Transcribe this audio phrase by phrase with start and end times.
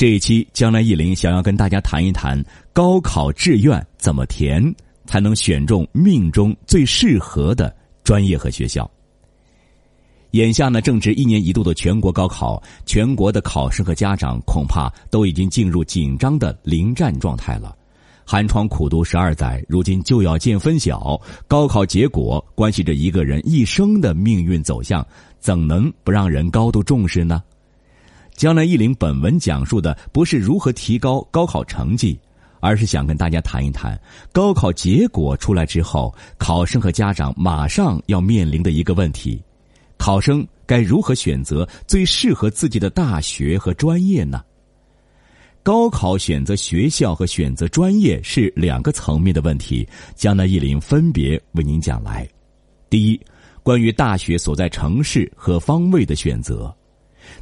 [0.00, 8.90] 这一期江南忆林想要跟大家谈一谈高考志愿怎么填才能选中命中最适合的专业和学校。
[10.30, 17.76] 眼下呢，正值一年一度的全国高考，全国的考生和家长恐怕都已经进入紧张的临战状态了。
[18.24, 21.20] 寒窗苦读十二载，如今就要见分晓。
[21.46, 25.06] 高考结果关系着一个人一生的命运走向，
[25.40, 27.42] 怎能不让人高度重视呢？
[28.40, 32.18] 江南一林本文讲述的不是如何提高高考成绩，
[32.60, 34.00] 而是想跟大家谈一谈
[34.32, 39.38] 高考结果出来之后，考生和家长马上要面临的一个问题。
[39.98, 44.42] 考生该如何选择最适合自己的大学和专业呢？
[45.62, 52.26] 高考选择学校和选择专业是两个层面的问题，江南一林分别为您讲来。
[52.88, 53.20] 第一，
[53.62, 56.74] 关于大学所在城市和方位的选择，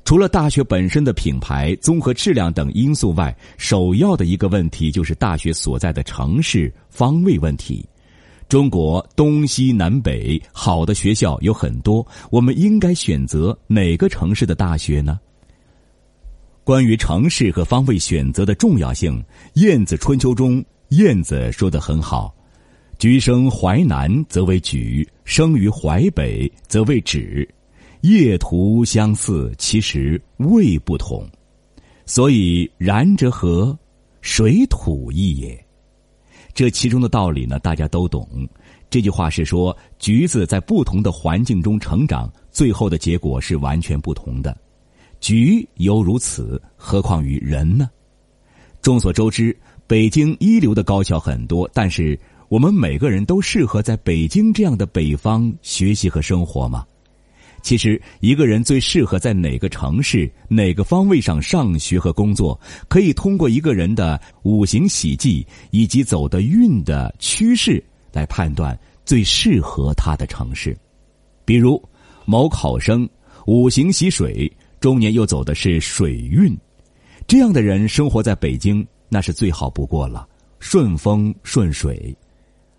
[0.04, 7.86] 除了大学本身的品牌、综合质量等因素外，首要的一个问题就是大学所在的城市方位问题。
[8.48, 15.20] 中国东西南北好的学校有很多，我们应该选择哪个城市的大学呢？
[16.64, 19.22] 关于城市和方位选择的重要性，
[19.54, 22.34] 《晏子春秋》中晏子说的很好
[22.98, 27.46] ：“橘生淮南，则为橘；生于淮北，则为枳。
[28.02, 31.26] 业图相似，其实味不同。
[32.06, 33.76] 所以然则何？
[34.20, 35.64] 水土异也。”
[36.54, 38.26] 这其中的道理呢，大家都懂。
[38.90, 44.56] 这句话是说，橘子在不同的环境中成长，最后的结果是完全不同的。
[45.20, 47.88] 橘犹如此，何况于人呢？
[48.80, 56.86] 众所周知，北京一流的高校很多，但是我们每个人都适合在北京这样的北方学习和生活吗？
[57.68, 68.74] 其实，一个人最适合在哪个城市、哪个方位上上学和工作，可以通过一个人的五行喜忌以及走的运的趋势来判断
[69.04, 70.74] 最适合他的城市。
[71.44, 71.78] 比如，
[72.24, 73.06] 某考生
[73.44, 76.56] 五行喜水，中年又走的是水运，
[77.26, 80.26] 这样的人生活在北京那是最好不过了，
[80.58, 82.16] 顺风顺水。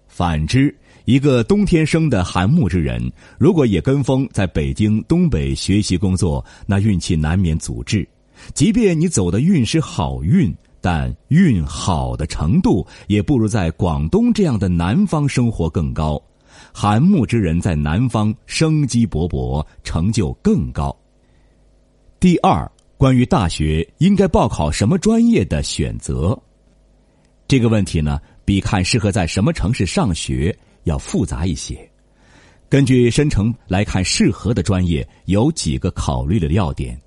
[0.07, 0.75] 反之，
[1.09, 8.07] 一个冬天生的寒木之人，如果也跟风在北京东北学习工作，那运气难免阻滞。
[8.53, 16.21] 即便你走的运是好运，但运好的程度也不如在广东这样的南方生活更高。
[16.71, 20.95] 寒木之人在南方生机勃勃，成就更高。
[22.19, 26.39] 第二，关于大学应该报考什么专业的选择，
[27.47, 30.55] 这个问题呢，比看适合在什么城市上学。
[30.89, 31.89] 要复杂一些。
[32.67, 36.99] 根据申城来看，适合的专业有几个考虑的要点：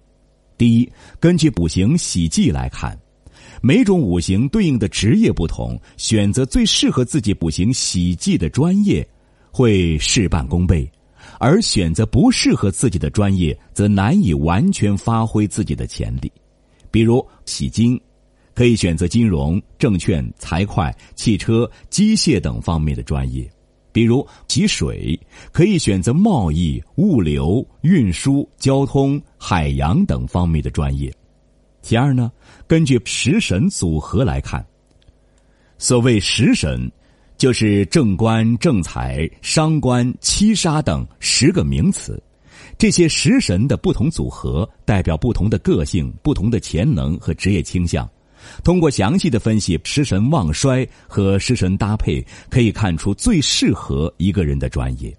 [0.56, 2.98] 第一，根据五行喜忌来看，
[3.60, 9.06] 每种五行对应的职业不同，选择最适合自己五行喜忌的专业
[9.52, 10.84] 会事半功倍；
[11.38, 16.30] 而选择不适合自己的专业，则难以完全发挥自己的潜力。
[16.90, 18.00] 比如喜金，
[18.52, 23.48] 可以选择金融、证券、财会、汽车、机械等方面的专业。
[23.92, 25.18] 比如集水，
[25.52, 31.12] 可以选择贸易、物流、运输、交通、海洋等方面的专业。
[31.82, 32.32] 其二呢，
[32.66, 34.64] 根据食神组合来看，
[35.78, 36.90] 所谓食神，
[37.36, 42.22] 就是正官、正财、伤官、七杀等十个名词。
[42.78, 48.08] 这些食神的不同组合，代表不同的个性、不同的潜能和职业倾向。
[48.64, 55.14] 通过详细的分析食神旺衰和食神搭配，可以看出最适合一个人的专业。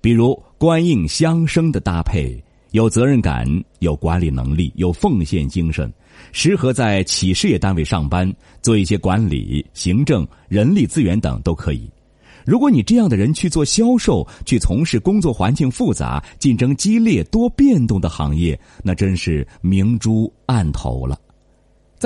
[0.00, 3.46] 比如官印相生的搭配，有责任感、
[3.80, 5.92] 有管理能力、有奉献精神，
[6.32, 11.90] 适合在企事业单位上班，做一些管理、行政、人力资源等都可以。
[12.44, 21.18] 如果你这样的人去做销售，去从事工作环境复杂、竞争激烈、多变动的行业，那真是明珠暗投了。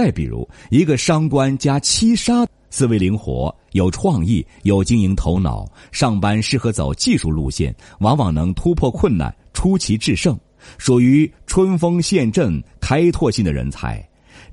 [0.01, 10.41] 再比如，一个伤官加七杀，思维灵活，有创意，有经营头脑，上班适合走技术路线，往往能突破困难，出奇制胜，
[10.79, 14.03] 属于春风陷阵、开拓性的人才。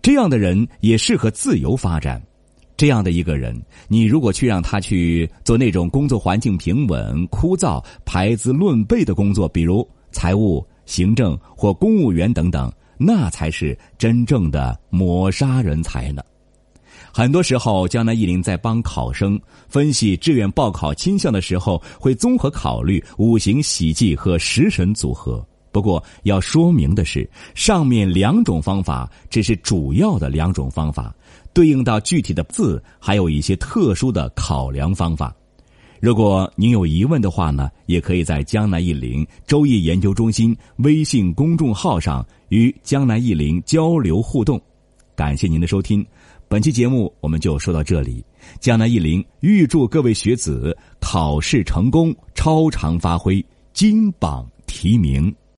[0.01, 2.21] 这样的人也适合自由发展。
[2.75, 3.57] 这样的一个人，
[3.87, 12.69] 你如果去让他去做那种工作环境平稳、枯燥、排资论辈的工作，比如财务、行政或公务员等等。
[12.97, 16.21] 那才是真正的抹杀人才呢。
[17.13, 25.45] 很多时候，江南一林在帮考生分析志愿报考倾向的时候，会综合考虑五行喜忌和食神组合。
[25.71, 31.13] 不过要说明的是，上面两种方法只是主要的两种方法，
[31.53, 35.35] 对应到具体的字还有一些特殊的考量方法。
[35.99, 44.61] 如果您有疑问的话呢，也可以在江南易林周易研究中心微信公众号上与江南易林交流互动。
[45.15, 46.05] 感谢您的收听，
[46.47, 48.23] 本期节目我们就说到这里。
[48.59, 53.43] 江南易林预祝各位学子考试成功，超常发挥，
[53.73, 55.33] 金榜题名。